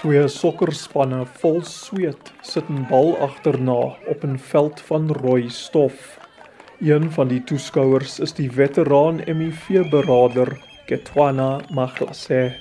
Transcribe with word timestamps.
Twee 0.00 0.28
sokkerspanne 0.28 1.18
vol 1.40 1.58
sweet 1.68 2.30
sit 2.40 2.68
'n 2.72 2.86
bal 2.88 3.12
agterna 3.26 3.80
op 4.12 4.24
'n 4.24 4.38
veld 4.38 4.80
van 4.80 5.12
rooi 5.12 5.50
stof. 5.50 6.18
Een 6.80 7.10
van 7.12 7.28
die 7.28 7.44
toeskouers 7.44 8.18
is 8.18 8.32
die 8.32 8.50
veteraan 8.52 9.20
HIV-beraader 9.20 10.56
Ketwana 10.86 11.60
Maglasse. 11.70 12.56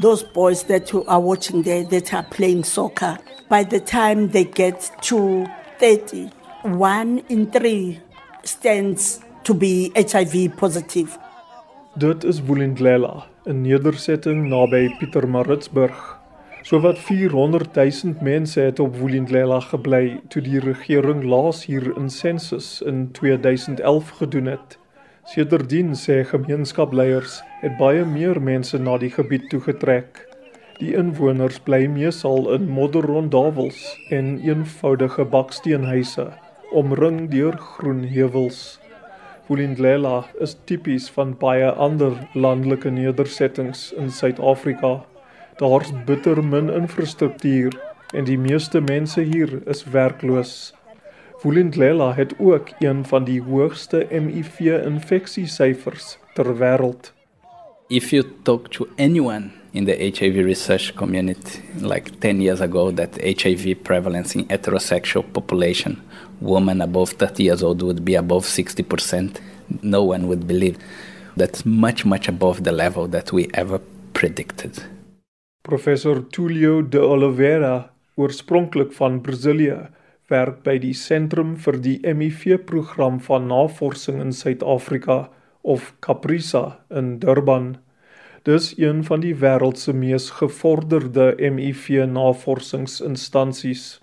Those 0.00 0.26
boys 0.32 0.62
that 0.62 0.90
you 0.90 1.04
are 1.06 1.22
watching 1.22 1.64
there 1.64 1.86
that 1.86 2.12
are 2.12 2.26
playing 2.36 2.64
soccer, 2.64 3.18
by 3.48 3.64
the 3.64 3.82
time 3.82 4.28
they 4.28 4.48
get 4.54 4.92
to 5.00 5.46
30, 5.78 6.28
one 6.78 7.22
in 7.28 7.50
three 7.50 8.00
stands 8.42 9.20
to 9.42 9.54
be 9.54 9.90
HIV 9.94 10.54
positive. 10.56 11.18
Dit 11.94 12.24
is 12.24 12.42
Woolindlela, 12.42 13.26
'n 13.44 13.60
nedersetting 13.60 14.48
naby 14.48 14.94
Pietermaritzburg. 14.98 16.18
Sowat 16.62 16.98
400 16.98 17.74
000 17.74 18.14
mense 18.20 18.60
het 18.60 18.78
op 18.78 18.96
Woolindlela 18.96 19.60
gebly 19.60 20.20
toe 20.28 20.42
die 20.42 20.60
regering 20.60 21.24
laas 21.24 21.64
hier 21.64 21.96
in 21.96 22.10
sensus 22.10 22.82
in 22.82 23.10
2011 23.12 24.08
gedoen 24.08 24.46
het. 24.46 24.78
Sedertdien 25.24 25.94
sê 25.94 26.24
gemeenskapleiers 26.24 27.42
het 27.60 27.76
baie 27.76 28.04
meer 28.04 28.42
mense 28.42 28.78
na 28.78 28.98
die 28.98 29.10
gebied 29.10 29.48
toe 29.50 29.60
getrek. 29.60 30.26
Die 30.78 30.94
inwoners 30.94 31.58
bly 31.58 31.86
meesal 31.86 32.52
in 32.54 32.68
modderrondawels 32.68 33.98
en 34.10 34.38
eenvoudige 34.38 35.24
baksteenhuise 35.24 36.32
omring 36.72 37.30
deur 37.30 37.58
groen 37.58 38.02
heuwels. 38.02 38.81
Woolindlela 39.46 40.24
is 40.40 40.56
tipies 40.64 41.10
van 41.10 41.38
baie 41.38 41.70
ander 41.70 42.28
landelike 42.34 42.90
nedersettings 42.90 43.92
in 43.98 44.10
Suid-Afrika. 44.10 45.04
Daar's 45.58 45.92
bitter 46.06 46.44
min 46.44 46.70
infrastruktuur 46.70 47.80
en 48.14 48.24
die 48.24 48.38
meeste 48.38 48.80
mense 48.80 49.20
hier 49.20 49.62
is 49.66 49.84
werkloos. 49.84 50.74
Woolindlela 51.42 52.14
het 52.14 52.34
ook 52.38 52.68
een 52.78 53.06
van 53.06 53.24
die 53.24 53.42
hoogste 53.42 54.06
HIV-infeksiesyfers 54.10 56.18
ter 56.34 56.58
wêreld. 56.58 57.12
If 57.88 58.10
you 58.10 58.24
talk 58.42 58.70
to 58.70 58.86
anyone 58.96 59.61
in 59.72 59.84
the 59.84 59.96
HIV 60.10 60.44
research 60.44 60.94
community, 60.96 61.62
like 61.80 62.20
10 62.20 62.40
years 62.40 62.60
ago, 62.60 62.90
that 62.90 63.16
HIV 63.22 63.84
prevalence 63.84 64.34
in 64.34 64.44
heterosexual 64.46 65.30
population, 65.32 66.02
women 66.40 66.80
above 66.80 67.10
30 67.10 67.42
years 67.42 67.62
old 67.62 67.82
would 67.82 68.04
be 68.04 68.14
above 68.14 68.44
60%, 68.44 69.40
no 69.82 70.02
one 70.02 70.28
would 70.28 70.46
believe. 70.46 70.78
That's 71.36 71.64
much, 71.64 72.04
much 72.04 72.28
above 72.28 72.64
the 72.64 72.72
level 72.72 73.08
that 73.08 73.32
we 73.32 73.48
ever 73.54 73.80
predicted. 74.12 74.82
Professor 75.62 76.20
Tulio 76.20 76.82
de 76.82 77.00
Oliveira, 77.00 77.90
oorspronklik 78.16 78.92
van 78.92 79.20
Brasilië, 79.22 79.88
werk 80.28 80.62
by 80.64 80.76
die 80.82 80.94
Sentrum 80.96 81.54
vir 81.60 81.78
die 81.84 81.98
HIV-program 82.04 83.20
van 83.26 83.48
Navorsing 83.48 84.20
in 84.20 84.32
Suid-Afrika 84.32 85.28
of 85.62 85.92
Caprisa 86.00 86.80
in 86.90 87.18
Durban. 87.22 87.76
Dis 88.42 88.74
een 88.78 89.04
van 89.06 89.20
die 89.22 89.36
wêreld 89.38 89.78
se 89.78 89.92
mees 89.94 90.24
gevorderde 90.34 91.38
HIV-navorsingsinstansies. 91.38 94.00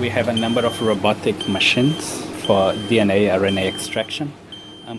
We 0.00 0.08
have 0.10 0.30
a 0.30 0.32
number 0.32 0.66
of 0.66 0.80
robotic 0.80 1.48
machines 1.48 2.22
for 2.46 2.74
DNA 2.88 3.36
RNA 3.36 3.60
extraction. 3.60 4.32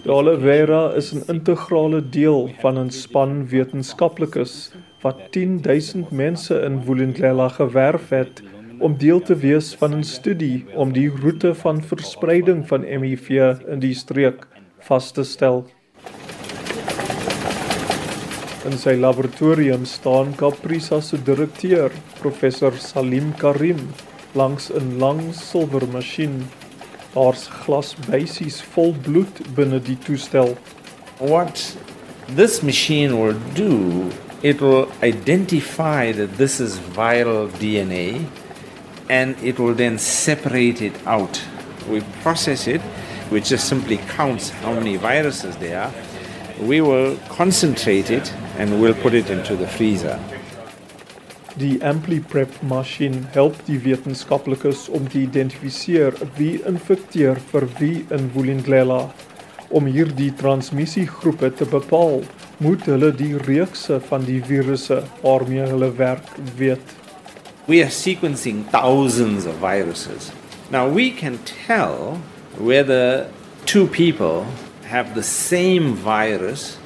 Oliveira 0.06 0.94
is 0.94 1.14
'n 1.14 1.24
integrale 1.28 2.10
deel 2.10 2.50
van 2.60 2.80
'n 2.80 2.92
span 2.92 3.50
wetenskaplikes 3.50 4.72
wat 5.02 5.32
10000 5.32 6.12
mense 6.12 6.62
in 6.62 6.86
Woolindlela 6.86 7.50
gewerf 7.50 8.10
het 8.10 8.44
om 8.80 8.98
deel 8.98 9.22
te 9.22 9.36
wees 9.36 9.76
van 9.76 9.98
'n 9.98 10.04
studie 10.04 10.66
om 10.76 10.94
die 10.94 11.10
roete 11.10 11.56
van 11.56 11.84
verspreiding 11.84 12.68
van 12.68 12.84
HIV 12.84 13.30
in 13.68 13.80
die 13.80 13.94
streek 13.94 14.53
vas 14.88 15.12
te 15.12 15.24
stel. 15.24 15.64
In 18.64 18.78
sy 18.80 18.96
laboratorium 18.96 19.86
staan 19.86 20.34
Caprisa 20.40 21.02
se 21.02 21.18
direkteur, 21.18 21.92
professor 22.22 22.74
Salim 22.80 23.34
Karim, 23.40 23.90
langs 24.36 24.72
'n 24.72 25.00
lang. 25.00 25.34
Daar's 27.14 27.48
vol 28.74 28.94
bloed 28.94 29.42
binne 29.56 29.80
die 29.80 29.98
toestel. 29.98 30.58
What 31.20 31.78
this 32.36 32.62
machine 32.64 33.20
will 33.20 33.38
do, 33.54 34.10
it 34.42 34.62
will 34.62 34.88
identify 35.04 36.12
that 36.12 36.38
this 36.38 36.60
is 36.60 36.80
viral 36.96 37.50
DNA 37.60 38.26
and 39.10 39.36
it 39.44 39.60
will 39.60 39.76
then 39.76 39.98
separate 40.00 40.82
it 40.82 40.96
out. 41.06 41.42
We 41.90 42.02
process 42.24 42.68
it, 42.68 42.82
which 43.30 43.50
just 43.50 43.68
simply 43.68 43.98
counts 44.16 44.50
how 44.50 44.74
many 44.74 44.98
viruses 44.98 45.56
there 45.58 45.84
are. 45.84 45.92
We 46.62 46.82
will 46.82 47.18
concentrate 47.30 48.10
it 48.12 48.34
and 48.58 48.82
we'll 48.82 48.94
put 48.94 49.14
it 49.14 49.30
into 49.30 49.56
the 49.56 49.68
freezer. 49.68 50.20
Die 51.56 51.78
AmpliPrep 51.86 52.64
masjien 52.66 53.28
help 53.34 53.60
die 53.68 53.78
wetenskaplikes 53.84 54.88
om 54.90 55.06
te 55.06 55.20
identifiseer 55.22 56.16
wie 56.38 56.56
infekteer 56.66 57.38
vir 57.52 57.68
wie 57.78 58.00
in 58.10 58.32
Woolindlela. 58.34 59.04
Om 59.70 59.86
hierdie 59.86 60.32
transmissiegroepe 60.38 61.52
te 61.54 61.68
bepaal, 61.70 62.24
moet 62.58 62.86
hulle 62.90 63.12
die 63.14 63.36
reekse 63.46 64.00
van 64.10 64.26
die 64.26 64.40
virusse 64.46 65.04
waarmee 65.22 65.70
hulle 65.70 65.92
werk 65.98 66.34
weet. 66.58 66.98
We 67.66 67.84
are 67.86 67.94
sequencing 67.94 68.66
thousands 68.72 69.46
of 69.46 69.62
viruses. 69.62 70.32
Now 70.72 70.90
we 70.90 71.12
can 71.12 71.38
tell 71.68 72.18
whether 72.58 73.30
two 73.66 73.88
people 73.88 74.46
have 74.86 75.16
the 75.16 75.24
same 75.24 75.94
virus 75.94 76.78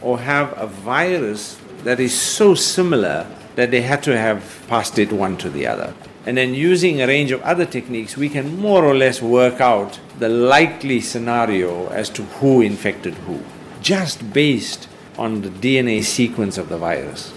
or 0.00 0.18
have 0.18 0.52
a 0.58 0.66
virus 0.66 1.58
that 1.84 2.00
is 2.00 2.18
so 2.18 2.54
similar 2.54 3.26
that 3.54 3.70
they 3.70 3.82
had 3.82 4.02
to 4.02 4.16
have 4.16 4.64
passed 4.68 4.98
it 4.98 5.12
one 5.12 5.36
to 5.36 5.50
the 5.50 5.66
other. 5.66 5.94
And 6.24 6.36
then 6.36 6.54
using 6.54 7.02
a 7.02 7.06
range 7.06 7.32
of 7.32 7.42
other 7.42 7.66
techniques, 7.66 8.16
we 8.16 8.28
can 8.28 8.56
more 8.58 8.84
or 8.84 8.94
less 8.94 9.20
work 9.20 9.60
out 9.60 9.98
the 10.18 10.28
likely 10.28 11.00
scenario 11.00 11.88
as 11.88 12.08
to 12.10 12.22
who 12.22 12.60
infected 12.60 13.14
who, 13.26 13.40
just 13.80 14.32
based 14.32 14.88
on 15.18 15.42
the 15.42 15.48
DNA 15.48 16.02
sequence 16.04 16.58
of 16.58 16.68
the 16.68 16.78
virus. 16.78 17.32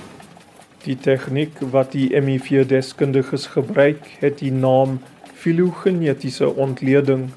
Die 0.86 0.94
tegniek 0.96 1.58
wat 1.74 1.96
die 1.98 2.12
HIV-deskundiges 2.14 3.48
gebruik, 3.56 4.06
het 4.22 4.38
die 4.44 4.52
naam 4.54 5.00
filogenetiese 5.34 6.52
ontleding. 6.54 7.32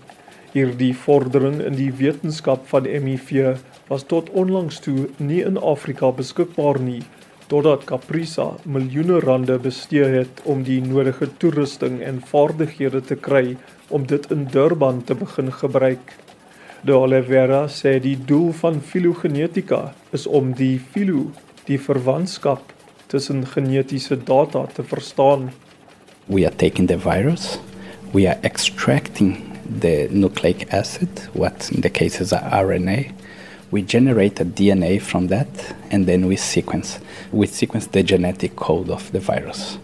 Hierdie 0.54 0.94
vordering 0.96 1.58
in 1.60 1.74
die 1.76 1.90
wetenskap 1.92 2.62
van 2.70 2.86
HIV 2.88 3.58
was 3.90 4.06
tot 4.08 4.30
onlangs 4.32 4.78
toe 4.80 5.08
nie 5.20 5.42
in 5.44 5.58
Afrika 5.60 6.08
beskikbaar 6.08 6.78
nie, 6.80 7.02
totdat 7.52 7.84
Caprisa 7.88 8.46
miljoene 8.64 9.20
rande 9.24 9.58
bestee 9.60 10.08
het 10.14 10.40
om 10.48 10.62
die 10.64 10.78
nodige 10.84 11.28
toerusting 11.40 12.00
en 12.04 12.22
vaardighede 12.30 13.02
te 13.10 13.16
kry 13.16 13.58
om 13.92 14.06
dit 14.08 14.24
in 14.32 14.46
Durban 14.52 15.02
te 15.04 15.16
begin 15.16 15.52
gebruik. 15.52 16.14
De 16.80 16.96
Oliveira 16.96 17.66
sê 17.68 17.98
die 18.00 18.16
doel 18.16 18.52
van 18.60 18.80
filogenetika 18.80 19.82
is 20.16 20.26
om 20.26 20.54
die 20.56 20.78
filo, 20.78 21.26
die 21.68 21.80
verwantskap 21.80 22.72
tussen 23.12 23.44
genetiese 23.52 24.16
data 24.16 24.64
te 24.72 24.84
verstaan. 24.84 25.50
We 26.28 26.44
are 26.46 26.56
taking 26.56 26.88
the 26.88 26.98
virus, 26.98 27.58
we 28.12 28.28
are 28.28 28.38
extracting 28.42 29.47
the 29.68 30.08
nucleic 30.08 30.72
acid, 30.72 31.08
what 31.34 31.70
in 31.70 31.80
the 31.80 31.90
case 31.90 32.20
is 32.20 32.32
RNA. 32.32 33.12
We 33.70 33.82
generate 33.82 34.40
a 34.40 34.44
DNA 34.44 35.00
from 35.00 35.26
that 35.28 35.48
and 35.90 36.06
then 36.06 36.26
we 36.26 36.36
sequence. 36.36 36.98
We 37.32 37.46
sequence 37.46 37.86
the 37.86 38.02
genetic 38.02 38.56
code 38.56 38.90
of 38.90 39.12
the 39.12 39.20
virus. 39.20 39.78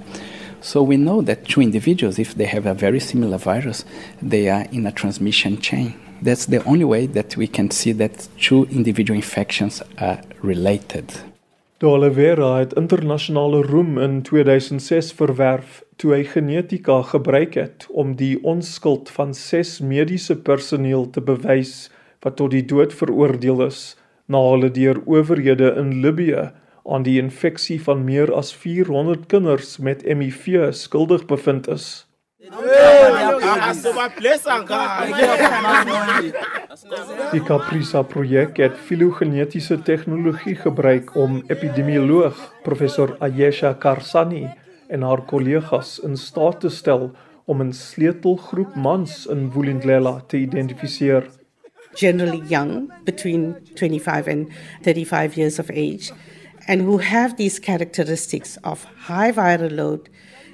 So 0.60 0.82
we 0.82 0.96
know 0.96 1.20
that 1.20 1.44
two 1.44 1.60
individuals, 1.60 2.18
if 2.18 2.34
they 2.34 2.46
have 2.46 2.64
a 2.64 2.72
very 2.72 2.98
similar 2.98 3.36
virus, 3.36 3.84
they 4.22 4.48
are 4.48 4.66
in 4.72 4.86
a 4.86 4.92
transmission 4.92 5.60
chain. 5.60 5.94
That's 6.22 6.46
the 6.46 6.64
only 6.64 6.84
way 6.84 7.06
that 7.08 7.36
we 7.36 7.46
can 7.46 7.70
see 7.70 7.92
that 7.92 8.28
two 8.40 8.64
individual 8.70 9.16
infections 9.16 9.82
are 9.98 10.22
related. 10.42 11.12
De 11.76 11.86
Oliveira 11.86 12.56
het 12.56 12.72
internasionale 12.72 13.62
roem 13.62 13.98
in 13.98 14.22
2006 14.22 15.12
verwerf 15.12 15.83
toe 15.96 16.14
hy 16.14 16.22
genetika 16.28 17.00
gebruik 17.10 17.54
het 17.60 17.86
om 17.90 18.14
die 18.16 18.36
onskuld 18.42 19.10
van 19.10 19.34
6 19.34 19.80
mediese 19.80 20.36
personeel 20.36 21.10
te 21.10 21.20
bewys 21.20 21.90
wat 22.24 22.36
tot 22.40 22.50
die 22.54 22.64
dood 22.64 22.92
veroordeel 22.92 23.66
is 23.66 23.96
na 24.26 24.40
hulle 24.50 24.70
deur 24.72 25.00
owerhede 25.04 25.74
in 25.80 26.00
Libië 26.04 26.50
aan 26.84 27.04
die 27.04 27.18
infeksie 27.20 27.78
van 27.82 28.04
meer 28.04 28.32
as 28.34 28.52
400 28.54 29.26
kinders 29.28 29.78
met 29.78 30.02
HIV 30.04 30.72
skuldig 30.72 31.24
bevind 31.26 31.68
is. 31.68 32.06
Die 37.32 37.42
Caprisa 37.48 38.02
projek 38.02 38.60
het 38.60 38.76
filogenetiese 38.88 39.80
tegnologie 39.82 40.56
gebruik 40.56 41.14
om 41.16 41.40
epidemioloog 41.48 42.36
professor 42.66 43.16
Ayesha 43.24 43.72
Karsani 43.72 44.50
en 44.88 45.02
haar 45.02 45.24
kollegas 45.24 45.98
in 45.98 46.16
staat 46.16 46.60
te 46.60 46.68
stel 46.68 47.10
om 47.44 47.60
'n 47.62 47.72
sleutelgroep 47.72 48.74
mans 48.74 49.26
in 49.26 49.50
Vulindlela 49.52 50.24
te 50.26 50.36
identifiseer. 50.36 51.28
Generally 51.94 52.42
young, 52.48 52.92
between 53.04 53.56
25 53.74 54.26
and 54.26 54.48
35 54.82 55.34
years 55.34 55.58
of 55.58 55.70
age, 55.70 56.12
and 56.66 56.80
who 56.80 56.98
have 56.98 57.34
these 57.36 57.60
characteristics 57.60 58.58
of 58.62 58.86
high 59.08 59.32
viral 59.32 59.74
load, 59.74 60.08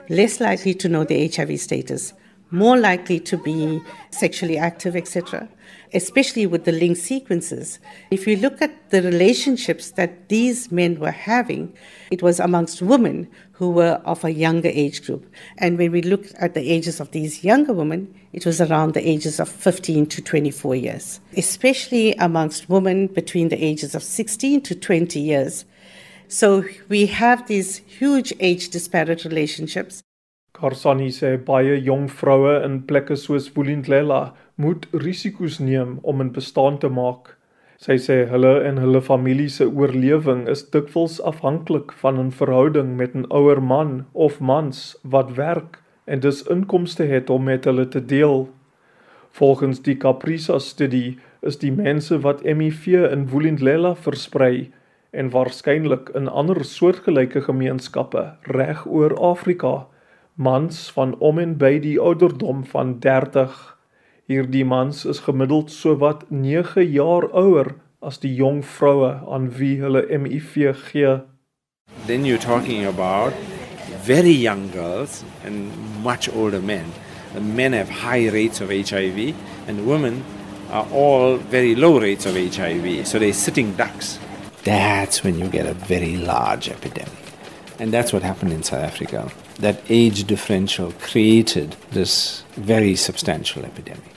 less 0.09 0.39
likely 0.39 0.75
to 0.75 0.89
know 0.89 1.05
the 1.05 1.31
HIV 1.35 1.59
status, 1.59 2.15
more 2.51 2.77
likely 2.77 3.21
to 3.21 3.37
be 3.37 3.81
sexually 4.11 4.59
active, 4.59 4.97
etc., 4.97 5.49
especially 5.93 6.47
with 6.47 6.65
the 6.65 6.73
link 6.73 6.97
sequences. 6.97 7.79
If 8.11 8.27
you 8.27 8.37
look 8.37 8.61
at 8.63 8.91
the 8.91 9.03
relationships 9.03 9.93
that 9.93 10.29
these 10.29 10.71
men 10.71 10.99
were 10.99 11.11
having, 11.11 11.73
it 12.11 12.23
was 12.23 12.41
amongst 12.41 12.83
women 12.83 13.29
who 13.53 13.71
were 13.71 14.01
of 14.05 14.25
a 14.25 14.33
younger 14.33 14.71
age 14.73 15.05
group. 15.05 15.31
And 15.59 15.79
when 15.79 15.93
we 15.93 16.03
looked 16.03 16.33
at 16.35 16.55
the 16.55 16.71
ages 16.71 17.01
of 17.01 17.11
these 17.11 17.45
younger 17.45 17.73
women, 17.73 18.15
it 18.33 18.47
was 18.47 18.61
around 18.61 18.95
the 18.95 19.09
ages 19.09 19.41
of 19.41 19.49
15 19.49 20.07
to 20.07 20.23
24 20.23 20.77
years, 20.77 21.21
especially 21.37 22.15
amongst 22.15 22.69
women 22.69 23.09
between 23.09 23.49
the 23.49 23.63
ages 23.63 23.95
of 23.95 24.03
16 24.03 24.63
to 24.63 24.75
20 24.75 25.21
years. 25.21 25.65
So 26.29 26.65
we 26.89 27.07
have 27.07 27.49
these 27.49 27.79
huge 27.79 28.33
age 28.39 28.69
disparate 28.69 29.25
relationships. 29.25 30.03
Karsani 30.61 31.09
sê 31.09 31.29
baie 31.45 31.77
jong 31.85 32.03
vroue 32.13 32.51
in 32.65 32.75
plekke 32.89 33.17
soos 33.17 33.47
Vulindlela 33.55 34.19
moet 34.61 34.83
risiko's 35.05 35.55
neem 35.59 35.95
om 36.03 36.21
in 36.21 36.33
bestaan 36.37 36.75
te 36.83 36.89
maak. 36.97 37.31
Sy 37.81 37.95
sê 38.07 38.17
hulle 38.29 38.51
en 38.69 38.77
hulle 38.83 39.01
familie 39.01 39.49
se 39.49 39.65
oorlewing 39.65 40.43
is 40.55 40.67
dikwels 40.75 41.15
afhanklik 41.31 41.95
van 42.03 42.21
'n 42.21 42.33
verhouding 42.41 42.91
met 42.99 43.15
'n 43.17 43.25
ouer 43.39 43.63
man 43.73 43.93
of 44.13 44.41
mans 44.41 44.81
wat 45.15 45.31
werk 45.39 45.79
en 46.07 46.21
dus 46.21 46.43
inkomste 46.57 47.05
het 47.05 47.31
om 47.31 47.45
met 47.45 47.65
hulle 47.65 47.89
te 47.89 48.05
deel. 48.05 48.49
Volgens 49.31 49.81
die 49.83 49.97
Caprisa 49.97 50.59
studie 50.59 51.19
is 51.43 51.57
die 51.59 51.73
mense 51.73 52.19
wat 52.21 52.43
HIV 52.43 52.87
in 53.13 53.29
Vulindlela 53.29 53.95
versprei 53.95 54.71
en 55.11 55.31
waarskynlik 55.31 56.11
in 56.15 56.29
ander 56.29 56.65
soortgelyke 56.65 57.41
gemeenskappe 57.41 58.25
reg 58.43 58.87
oor 58.87 59.17
Afrika 59.33 59.87
mans 60.41 60.89
van 60.97 61.13
om 61.21 61.39
en 61.39 61.57
by 61.61 61.75
die 61.85 61.99
ouderdom 62.01 62.65
van 62.73 62.95
30. 63.05 63.53
Hierdie 64.31 64.65
mans 64.65 65.05
is 65.05 65.21
gemiddeld 65.27 65.73
sowat 65.75 66.25
9 66.33 66.87
jaar 66.89 67.27
ouer 67.37 67.75
as 68.01 68.23
die 68.23 68.33
jong 68.35 68.63
vroue 68.65 69.11
aan 69.29 69.51
wie 69.59 69.75
hulle 69.83 70.07
HIV 70.09 70.55
gee. 70.87 71.19
Then 72.07 72.25
you're 72.25 72.41
talking 72.41 72.87
about 72.87 73.37
very 74.07 74.33
young 74.33 74.71
girls 74.73 75.25
and 75.45 75.69
much 76.03 76.31
older 76.33 76.63
men. 76.63 76.89
The 77.35 77.41
men 77.41 77.73
have 77.73 77.91
high 77.91 78.31
rates 78.33 78.61
of 78.61 78.71
HIV 78.71 79.35
and 79.69 79.85
women 79.87 80.25
are 80.71 80.87
all 80.93 81.37
very 81.37 81.75
low 81.75 82.01
rates 82.01 82.25
of 82.25 82.35
HIV. 82.35 83.07
So 83.07 83.19
they're 83.19 83.35
sitting 83.35 83.77
ducks. 83.77 84.19
That's 84.65 85.23
when 85.23 85.39
you 85.39 85.49
get 85.49 85.67
a 85.67 85.75
very 85.75 86.17
large 86.17 86.71
epidemic. 86.71 87.13
And 87.79 87.93
that's 87.93 88.13
what 88.13 88.23
happened 88.23 88.53
in 88.53 88.63
South 88.63 88.83
Africa. 88.83 89.31
That 89.61 89.83
age 89.91 90.25
differential 90.25 90.93
created 91.01 91.77
this 91.93 92.45
very 92.57 92.97
substantial 92.97 93.65
epidemic. 93.65 94.15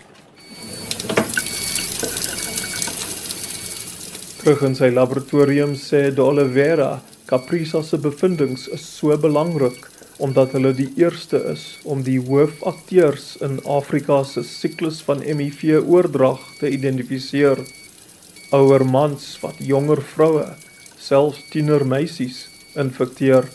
Terug 4.43 4.63
in 4.63 4.75
sy 4.75 4.89
laboratorium 4.91 5.75
sê 5.79 6.09
De 6.15 6.23
Oliveira, 6.23 7.01
Caprisa 7.27 7.83
se 7.83 7.97
bevindinge 7.97 8.67
is 8.75 8.83
so 8.83 9.15
belangrik 9.17 9.89
omdat 10.23 10.51
hulle 10.55 10.73
die 10.75 10.89
eerste 10.99 11.39
is 11.51 11.63
om 11.83 12.03
die 12.03 12.19
hoofakteurs 12.21 13.33
in 13.43 13.57
Afrika 13.67 14.21
se 14.23 14.43
siklus 14.47 15.01
van 15.07 15.23
HIV 15.23 15.81
oordrag 15.81 16.43
te 16.59 16.69
identifiseer. 16.71 17.59
Ouer 18.53 18.85
mans 18.85 19.25
wat 19.41 19.59
jonger 19.59 20.03
vroue, 20.13 20.45
selfs 20.99 21.43
tienermeisies 21.51 22.45
infecteer. 22.79 23.49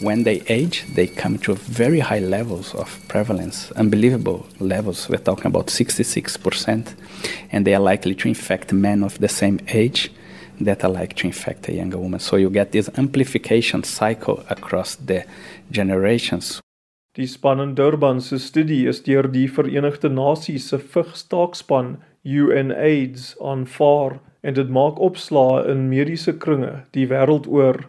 When 0.00 0.22
they 0.22 0.40
age, 0.48 0.86
they 0.94 1.06
come 1.06 1.36
to 1.40 1.54
very 1.54 2.00
high 2.00 2.20
levels 2.20 2.74
of 2.74 2.98
prevalence, 3.06 3.70
unbelievable 3.72 4.46
levels. 4.58 5.10
We're 5.10 5.18
talking 5.18 5.46
about 5.46 5.66
66%, 5.66 6.94
and 7.52 7.66
they 7.66 7.74
are 7.74 7.82
likely 7.82 8.14
to 8.14 8.28
infect 8.28 8.72
men 8.72 9.04
of 9.04 9.18
the 9.18 9.28
same 9.28 9.60
age 9.68 10.10
that 10.58 10.84
are 10.84 10.90
likely 10.90 11.16
to 11.16 11.26
infect 11.26 11.68
a 11.68 11.74
younger 11.74 11.98
woman. 11.98 12.18
So 12.18 12.36
you 12.36 12.48
get 12.48 12.72
this 12.72 12.88
amplification 12.96 13.84
cycle 13.84 14.42
across 14.48 14.94
the 14.94 15.26
generations. 15.70 16.62
Die 17.16 17.26
span 17.26 17.60
in 17.60 17.74
Durban 17.74 18.20
se 18.20 18.38
studie 18.38 18.86
is 18.86 19.02
deur 19.02 19.28
die 19.28 19.48
Verenigde 19.48 20.08
Nasies 20.08 20.68
se 20.68 20.78
vigstaakspan 20.78 21.98
UNAIDS 22.24 23.34
aanvaar 23.40 24.20
en 24.40 24.54
dit 24.54 24.68
maak 24.70 25.00
opslae 25.00 25.64
in 25.72 25.88
mediese 25.90 26.38
kringe 26.38 26.84
die 26.94 27.08
wêreld 27.10 27.48
oor 27.50 27.82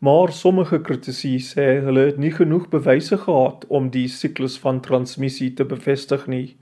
maar 0.00 0.32
sommige 0.32 0.80
kritici 0.80 1.36
sê 1.44 1.66
hulle 1.84 2.06
het 2.08 2.18
nie 2.18 2.32
genoeg 2.32 2.68
bewyse 2.72 3.18
gehad 3.20 3.66
om 3.68 3.90
die 3.92 4.08
siklus 4.08 4.56
van 4.58 4.80
transmissie 4.80 5.50
te 5.54 5.64
bevestig 5.68 6.24
nie. 6.26 6.56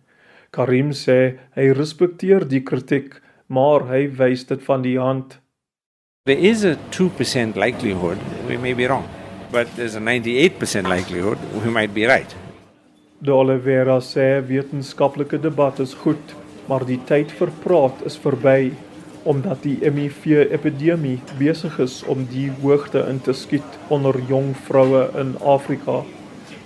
Karim 0.51 0.91
sê 0.91 1.39
hy 1.55 1.69
respekteer 1.79 2.49
die 2.51 2.65
kritiek, 2.67 3.21
maar 3.47 3.87
hy 3.93 4.09
wys 4.19 4.43
dit 4.49 4.65
van 4.67 4.83
die 4.83 4.97
hand. 4.99 5.39
There 6.27 6.41
is 6.51 6.65
a 6.65 6.75
2% 6.91 7.55
likelihood 7.57 8.19
we 8.49 8.59
may 8.59 8.75
be 8.75 8.89
wrong, 8.89 9.07
but 9.53 9.71
there's 9.77 9.95
a 9.95 10.03
98% 10.03 10.91
likelihood 10.91 11.39
we 11.63 11.71
might 11.71 11.95
be 11.95 12.07
right. 12.11 12.35
De 13.23 13.33
Oliveira 13.33 14.01
sê 14.03 14.43
wetenskaplike 14.47 15.39
debat 15.39 15.79
is 15.79 15.95
goed, 15.95 16.35
maar 16.67 16.85
die 16.87 16.99
tyd 17.07 17.31
vir 17.39 17.55
praat 17.63 18.03
is 18.07 18.19
verby 18.19 18.75
omdat 19.23 19.63
die 19.63 19.77
HIV-epidemie 19.83 21.19
besig 21.39 21.79
is 21.79 22.03
om 22.07 22.27
die 22.31 22.51
hoogte 22.63 23.05
in 23.11 23.21
te 23.21 23.33
skiet 23.33 23.79
onder 23.89 24.17
jong 24.29 24.55
vroue 24.69 25.09
in 25.21 25.37
Afrika. 25.41 26.03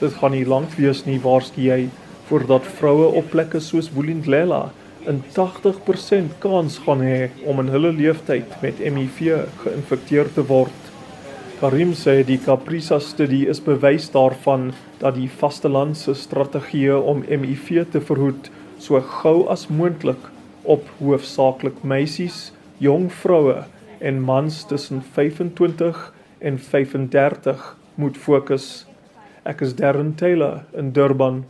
Dit 0.00 0.14
gaan 0.20 0.34
nie 0.36 0.46
lank 0.46 0.74
wees 0.78 1.04
nie 1.06 1.20
waarskynlik 1.22 1.68
jy 1.68 1.80
voordat 2.28 2.66
vroue 2.78 3.10
op 3.18 3.30
plekke 3.30 3.60
soos 3.60 3.90
Vulindlela 3.92 4.70
'n 5.06 5.22
80% 5.34 6.38
kans 6.38 6.78
gaan 6.78 7.00
hê 7.02 7.30
om 7.44 7.60
in 7.60 7.68
hulle 7.74 7.92
lewenstyd 7.92 8.54
met 8.62 8.78
HIV 8.78 9.18
geïnfekteer 9.64 10.30
te 10.34 10.44
word. 10.46 10.78
Karim 11.60 11.92
sê 11.94 12.22
die 12.26 12.38
Caprisa 12.38 12.98
studie 12.98 13.48
is 13.48 13.60
bewys 13.60 14.08
daarvan 14.10 14.72
dat 14.98 15.14
die 15.14 15.28
vastelandse 15.40 16.14
strategieë 16.14 16.96
om 17.12 17.22
HIV 17.22 17.84
te 17.90 18.00
verhoed 18.00 18.50
so 18.78 19.00
gou 19.00 19.48
as 19.48 19.68
moontlik 19.68 20.31
op 20.62 20.88
hoofsaaklik 20.98 21.82
meisies, 21.82 22.52
jong 22.78 23.10
vroue 23.12 23.64
en 23.98 24.20
mans 24.22 24.64
tussen 24.66 25.02
25 25.02 26.14
en 26.38 26.58
35 26.58 27.76
moet 27.94 28.16
fokus. 28.16 28.86
Ek 29.42 29.60
is 29.60 29.74
Darren 29.74 30.14
Taylor 30.14 30.64
in 30.76 30.92
Durban 30.92 31.44